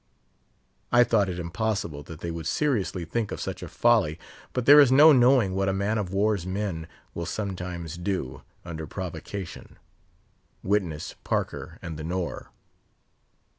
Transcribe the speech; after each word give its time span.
I 0.91 1.03
thought 1.03 1.29
it 1.29 1.37
impossible 1.37 2.01
that 2.05 2.21
they 2.21 2.31
would 2.31 2.47
seriously 2.47 3.05
think 3.05 3.31
of 3.31 3.39
such 3.39 3.61
a 3.61 3.67
folly; 3.67 4.17
but 4.51 4.65
there 4.65 4.79
is 4.79 4.91
no 4.91 5.11
knowing 5.13 5.53
what 5.53 5.71
man 5.75 5.99
of 5.99 6.11
war's 6.11 6.43
men 6.43 6.87
will 7.13 7.27
sometimes 7.27 7.99
do, 7.99 8.41
under 8.65 8.87
provocation—witness 8.87 11.13
Parker 11.23 11.77
and 11.83 11.99
the 11.99 12.03
Nore. 12.03 12.49